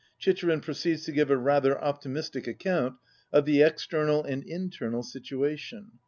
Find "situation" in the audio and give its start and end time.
5.03-5.91